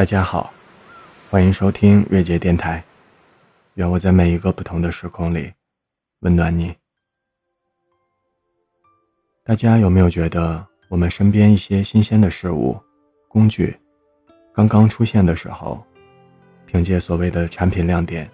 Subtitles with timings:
[0.00, 0.50] 大家好，
[1.28, 2.82] 欢迎收听瑞杰电台。
[3.74, 5.52] 愿我在每一个不同的时空里
[6.20, 6.74] 温暖你。
[9.44, 12.80] 大家有没有觉得，我们身边一些新鲜的事物、
[13.28, 13.76] 工具
[14.54, 15.84] 刚刚出现的时候，
[16.64, 18.26] 凭借所谓的产品亮点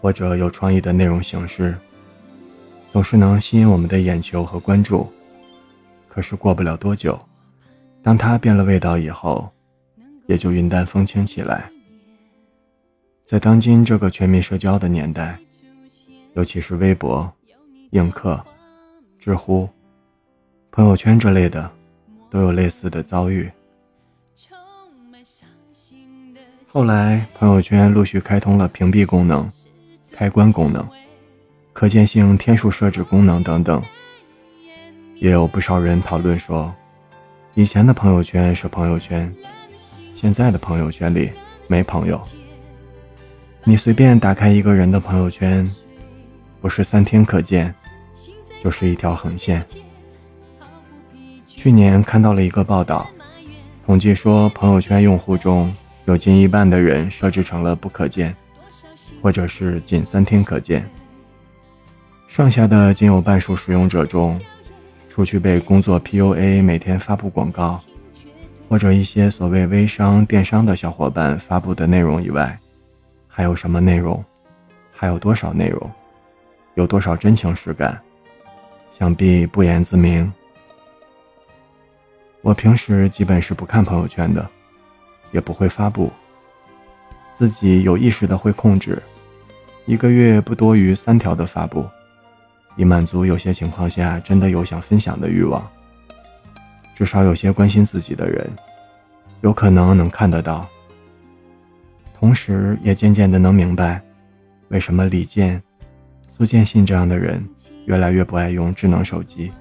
[0.00, 1.76] 或者有创意的内容形式，
[2.88, 5.12] 总是能吸引我们的眼球和关注。
[6.08, 7.20] 可是过不了多久，
[8.02, 9.52] 当它变了味道以后，
[10.26, 11.70] 也就云淡风轻起来。
[13.24, 15.38] 在当今这个全民社交的年代，
[16.34, 17.32] 尤其是微博、
[17.90, 18.40] 映客、
[19.18, 19.68] 知乎、
[20.70, 21.70] 朋友圈之类的，
[22.30, 23.50] 都有类似的遭遇。
[26.68, 29.50] 后来，朋友圈陆续开通了屏蔽功能、
[30.12, 30.86] 开关功能、
[31.72, 33.82] 可见性天数设置功能等等。
[35.14, 36.72] 也有不少人讨论说，
[37.54, 39.34] 以前的朋友圈是朋友圈。
[40.26, 41.30] 现在的朋友圈里
[41.68, 42.20] 没朋友，
[43.62, 45.70] 你随便打开一个人的朋友圈，
[46.60, 47.72] 不是三天可见，
[48.60, 49.64] 就是一条横线。
[51.46, 53.06] 去年看到了一个报道，
[53.86, 55.72] 统计说朋友圈用户中
[56.06, 58.34] 有近一半的人设置成了不可见，
[59.22, 60.90] 或者是仅三天可见，
[62.26, 64.40] 剩下的仅有半数使用者中，
[65.08, 67.80] 除去被工作 PUA 每天发布广告。
[68.68, 72.58] 或者一些所谓微商、电商的小伙伴发布的内容以外，
[73.28, 74.24] 还有什么内容？
[74.92, 75.90] 还有多少内容？
[76.74, 78.00] 有多少真情实感？
[78.92, 80.32] 想必不言自明。
[82.42, 84.48] 我平时基本是不看朋友圈的，
[85.32, 86.10] 也不会发布。
[87.32, 89.00] 自己有意识的会控制，
[89.84, 91.86] 一个月不多于三条的发布，
[92.76, 95.64] 以满足有些情况下真的有想分享的欲望。
[96.96, 98.50] 至少有些关心自己的人，
[99.42, 100.66] 有可能能看得到。
[102.18, 104.02] 同时，也渐渐的能明白，
[104.68, 105.62] 为什么李健、
[106.26, 107.46] 苏建信这样的人
[107.84, 109.52] 越来越不爱用智能手机。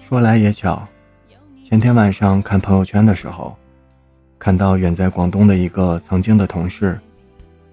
[0.00, 0.86] 说来也巧，
[1.64, 3.56] 前天晚上看朋友圈的时候，
[4.38, 7.00] 看到远在广东的一个曾经的同事，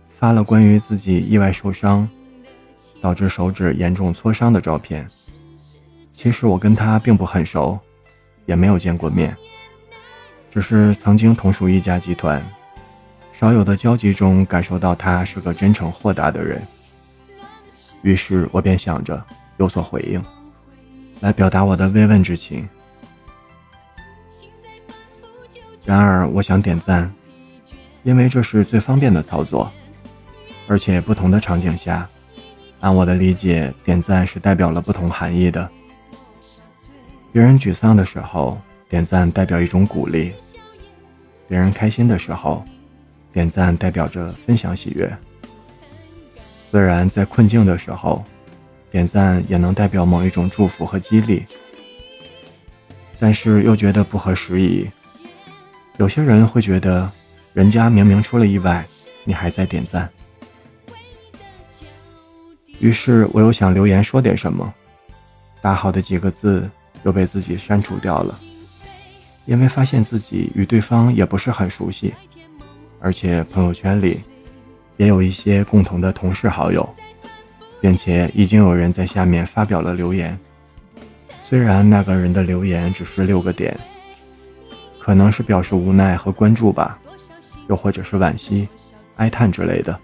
[0.09, 2.09] 发了关于自己意外受伤。
[3.01, 5.09] 导致手指严重挫伤的照片。
[6.11, 7.79] 其实我跟他并不很熟，
[8.45, 9.35] 也没有见过面，
[10.51, 12.45] 只是曾经同属一家集团，
[13.33, 16.61] 少有的交集中感受到他是个真诚豁达的人。
[18.03, 19.23] 于是我便想着
[19.57, 20.23] 有所回应，
[21.21, 22.69] 来表达我的慰问之情。
[25.83, 27.11] 然而我想点赞，
[28.03, 29.71] 因为这是最方便的操作，
[30.67, 32.07] 而且不同的场景下。
[32.81, 35.69] 按我的理解，点赞是代表了不同含义的。
[37.31, 38.59] 别人沮丧的时候，
[38.89, 40.31] 点赞代表一种鼓励；
[41.47, 42.65] 别人开心的时候，
[43.31, 45.09] 点赞代表着分享喜悦。
[46.65, 48.23] 自然，在困境的时候，
[48.89, 51.45] 点赞也能代表某一种祝福和激励。
[53.19, 54.89] 但是又觉得不合时宜。
[55.97, 57.09] 有些人会觉得，
[57.53, 58.83] 人家明明出了意外，
[59.23, 60.09] 你还在点赞。
[62.81, 64.73] 于是我又想留言说点什么，
[65.61, 66.67] 打好的几个字
[67.03, 68.39] 又被自己删除掉了，
[69.45, 72.11] 因为发现自己与对方也不是很熟悉，
[72.99, 74.21] 而且朋友圈里
[74.97, 76.89] 也有一些共同的同事好友，
[77.79, 80.35] 并且已经有人在下面发表了留言，
[81.39, 83.79] 虽然那个人的留言只是六个点，
[84.99, 86.97] 可能是表示无奈和关注吧，
[87.69, 88.67] 又或者是惋惜、
[89.17, 89.99] 哀叹之类的。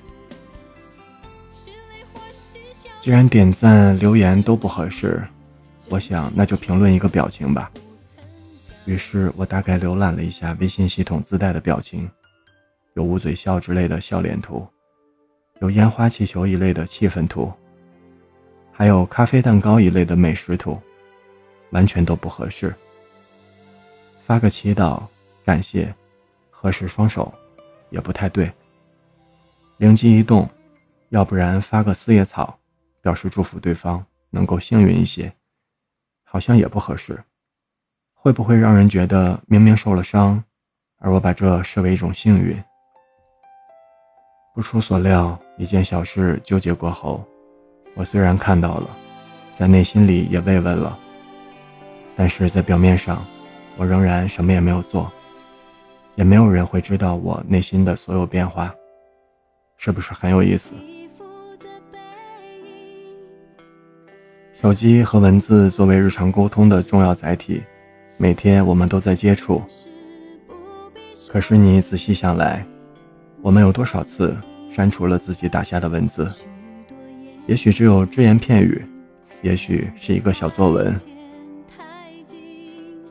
[3.07, 5.25] 既然点赞、留言都不合适，
[5.87, 7.71] 我想那就评论一个表情吧。
[8.83, 12.11] 于是我大概浏览了一下微信系统自带的表情，
[12.95, 14.67] 有捂嘴笑之类的笑脸图，
[15.61, 17.49] 有烟花气球一类的气氛图，
[18.73, 20.77] 还有咖啡蛋糕一类的美食图，
[21.69, 22.75] 完全都不合适。
[24.21, 25.01] 发个祈祷、
[25.45, 25.95] 感谢、
[26.51, 27.33] 合十双手，
[27.89, 28.51] 也不太对。
[29.77, 30.45] 灵机一动，
[31.07, 32.59] 要不然发个四叶草。
[33.01, 35.33] 表示祝福对方能够幸运一些，
[36.23, 37.23] 好像也不合适。
[38.13, 40.43] 会不会让人觉得明明受了伤，
[40.99, 42.61] 而我把这视为一种幸运？
[44.53, 47.23] 不出所料，一件小事纠结过后，
[47.93, 48.89] 我虽然看到了，
[49.53, 50.97] 在内心里也慰问了，
[52.15, 53.23] 但是在表面上，
[53.77, 55.11] 我仍然什么也没有做，
[56.15, 58.73] 也没有人会知道我内心的所有变化，
[59.77, 60.73] 是不是很有意思？
[64.59, 67.61] 手机和文字作为日常沟通的重要载体，
[68.17, 69.61] 每天我们都在接触。
[71.27, 72.65] 可是你仔细想来，
[73.43, 74.35] 我们有多少次
[74.71, 76.27] 删除了自己打下的文字？
[77.45, 78.83] 也许只有只言片语，
[79.43, 80.99] 也许是一个小作文。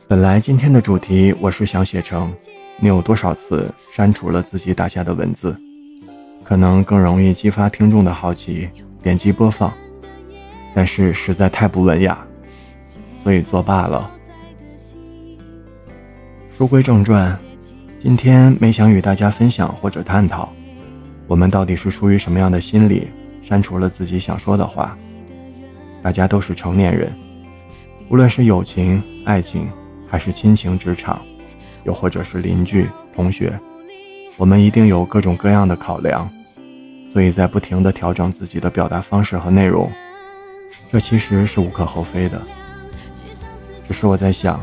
[0.05, 2.33] 本来今天的主题我是想写成
[2.77, 5.55] 你有多少次删除了自己打下的文字，
[6.43, 8.67] 可能更容易激发听众的好奇，
[9.01, 9.71] 点击播放。
[10.77, 12.15] 但是实在太不文雅，
[13.23, 14.11] 所以作罢了。
[16.55, 17.35] 书归正传，
[17.97, 20.53] 今天没想与大家分享或者探讨，
[21.25, 23.07] 我们到底是出于什么样的心理
[23.41, 24.95] 删除了自己想说的话。
[26.03, 27.11] 大家都是成年人，
[28.07, 29.67] 无论是友情、爱情，
[30.07, 31.19] 还是亲情、职场，
[31.85, 33.59] 又或者是邻居、同学，
[34.37, 36.29] 我们一定有各种各样的考量，
[37.11, 39.91] 所以在不停地调整自己的表达方式和内容。
[40.89, 42.41] 这其实是无可厚非的，
[43.83, 44.59] 只是我在想，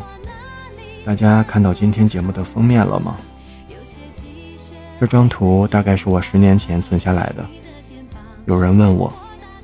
[1.04, 3.16] 大家看到今天节目的封面了吗？
[4.98, 7.44] 这张图大概是我十年前存下来的。
[8.46, 9.12] 有人问我，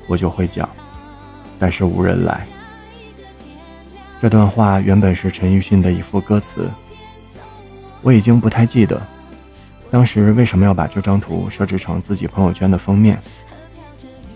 [0.05, 0.69] 我就会讲，
[1.57, 2.45] 但是无人来。
[4.19, 6.69] 这段话原本是陈奕迅的一副歌词，
[8.03, 9.01] 我已经不太记得
[9.89, 13.19] 当时为什么要把这张图设置成自己朋友圈的封面。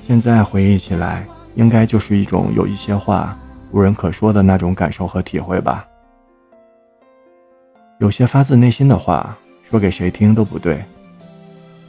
[0.07, 1.24] 现在回忆起来。
[1.56, 3.38] 应该就是一种有一些话
[3.72, 5.86] 无人可说的那种感受和体会吧。
[8.00, 10.84] 有些发自内心的话，说给谁听都不对，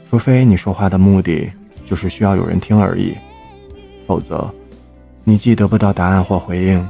[0.09, 1.51] 除非你说话的目的
[1.85, 3.15] 就是需要有人听而已，
[4.07, 4.49] 否则，
[5.23, 6.89] 你既得不到答案或回应，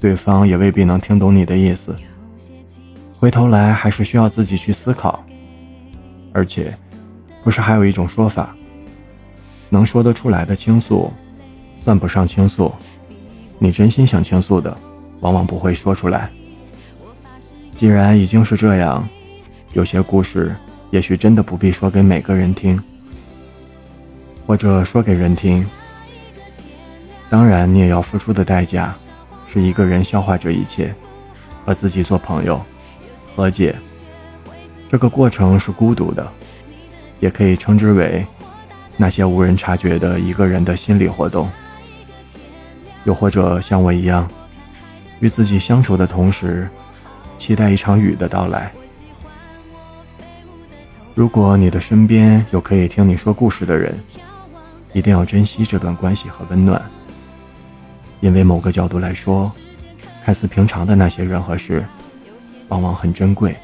[0.00, 1.96] 对方也未必能听懂你的意思。
[3.12, 5.24] 回头来还是需要自己去思考。
[6.34, 6.76] 而且，
[7.42, 8.54] 不是还有一种说法，
[9.70, 11.10] 能说得出来的倾诉。
[11.84, 12.72] 算不上倾诉，
[13.58, 14.74] 你真心想倾诉的，
[15.20, 16.30] 往往不会说出来。
[17.76, 19.06] 既然已经是这样，
[19.74, 20.56] 有些故事
[20.90, 22.82] 也许真的不必说给每个人听，
[24.46, 25.66] 或者说给人听。
[27.28, 28.94] 当然，你也要付出的代价，
[29.46, 30.94] 是一个人消化这一切，
[31.66, 32.58] 和自己做朋友，
[33.36, 33.76] 和解。
[34.90, 36.26] 这个过程是孤独的，
[37.20, 38.24] 也可以称之为
[38.96, 41.46] 那些无人察觉的一个人的心理活动。
[43.04, 44.28] 又或者像我一样，
[45.20, 46.68] 与自己相处的同时，
[47.38, 48.72] 期待一场雨的到来。
[51.14, 53.96] 如果你的身边有可以听你说故事的人，
[54.92, 56.80] 一定要珍惜这段关系和温暖，
[58.20, 59.50] 因为某个角度来说，
[60.24, 61.84] 看似平常的那些人和事，
[62.68, 63.56] 往往很珍贵。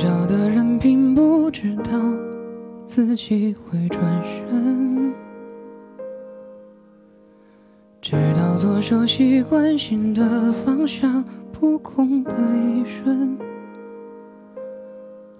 [0.00, 1.92] 睡着的人并不知道
[2.86, 5.12] 自己会转身，
[8.00, 13.36] 直到左手习惯性的放下扑空的一瞬，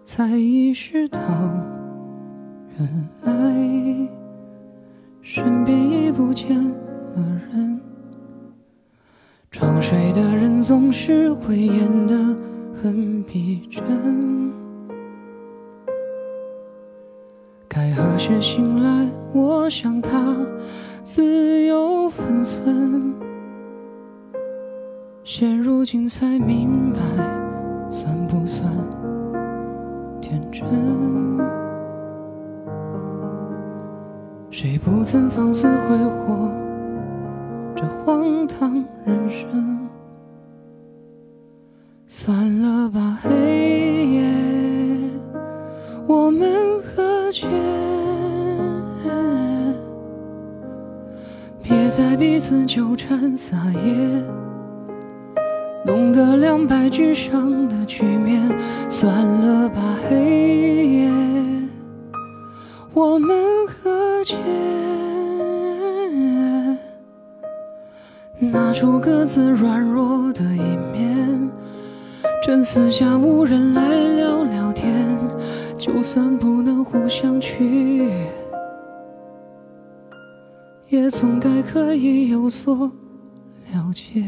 [0.04, 1.18] 才意识到
[2.78, 4.08] 原来
[5.22, 7.80] 身边已不见了人。
[9.50, 12.36] 装睡的人总是会演得。
[12.82, 14.39] 很逼真，
[17.90, 19.06] 该何时醒来？
[19.32, 20.36] 我想他
[21.02, 23.14] 自有分寸。
[25.24, 27.00] 现如今才明白，
[27.90, 28.72] 算不算
[30.20, 30.66] 天真？
[34.50, 36.50] 谁不曾放肆挥霍
[37.74, 39.78] 这荒唐人生？
[42.06, 43.79] 算了吧，黑
[52.20, 54.22] 彼此纠缠撒野，
[55.86, 58.46] 弄得两败俱伤的局面。
[58.90, 61.10] 算了吧，黑夜，
[62.92, 63.34] 我们
[63.66, 64.36] 和解，
[68.38, 71.50] 拿出各自软弱的一面。
[72.42, 73.82] 趁四下无人来
[74.16, 75.18] 聊聊天，
[75.78, 78.10] 就算不能互相取悦，
[80.90, 82.90] 也总该可以有所
[83.72, 84.20] 了解。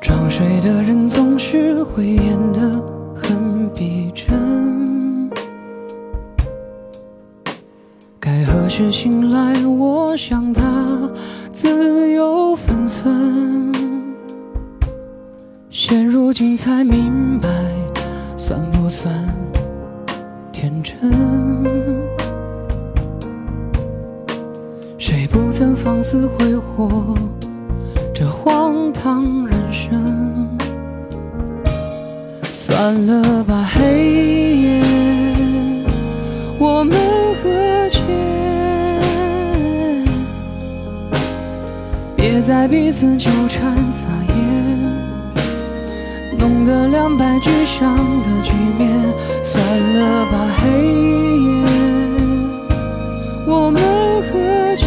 [0.00, 2.97] 装睡的人总是会演的。
[8.90, 9.52] 醒来？
[9.66, 10.62] 我想他
[11.52, 13.72] 自有分寸。
[15.70, 17.48] 现如今才明白，
[18.36, 19.14] 算不算
[20.52, 20.96] 天真？
[24.98, 27.16] 谁不曾放肆挥霍？
[28.12, 30.48] 这荒唐人生，
[32.52, 34.77] 算了吧，黑夜，
[42.48, 44.34] 在彼此纠缠撒野，
[46.38, 48.88] 弄得两败俱伤的局面。
[49.42, 50.66] 算了吧，黑
[51.44, 51.62] 夜，
[53.46, 53.82] 我们
[54.22, 54.32] 和
[54.76, 54.86] 解。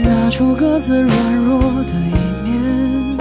[0.00, 2.14] 拿出各自软弱的一
[2.48, 3.18] 面，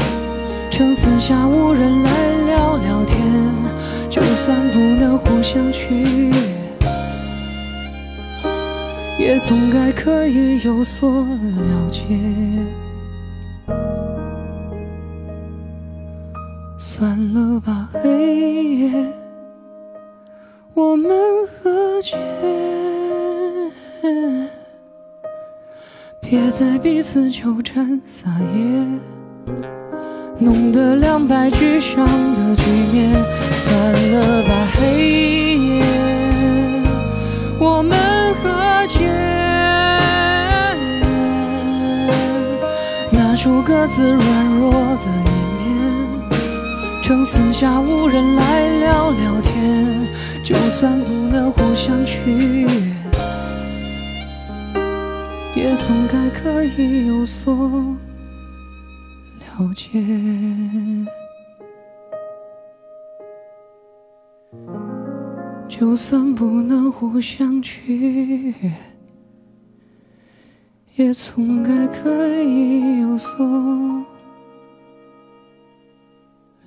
[0.70, 2.12] 趁四下无人来
[2.46, 3.18] 聊聊天。
[4.12, 6.32] 就算不能互相取悦，
[9.30, 12.02] 也总该可以有所了解。
[16.80, 19.14] 算了吧，黑夜，
[20.74, 21.12] 我们
[21.46, 22.18] 和解。
[26.20, 28.84] 别再彼此纠缠撒野，
[30.40, 33.14] 弄得两败俱伤的局面。
[33.52, 35.84] 算了吧，黑夜，
[37.60, 37.96] 我们
[38.42, 38.99] 和解，
[43.42, 45.30] 出各自软弱的一
[45.64, 45.72] 面，
[47.02, 50.02] 趁四下无人来聊聊天。
[50.44, 52.68] 就算不能互相取悦。
[55.56, 57.56] 也总该可以有所
[59.40, 60.04] 了解，
[65.70, 68.72] 就算不能互相取悦，
[71.00, 73.32] 也总该可以有所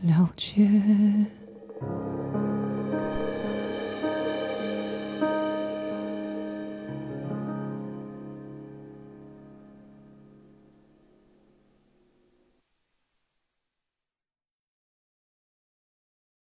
[0.01, 0.67] 了解。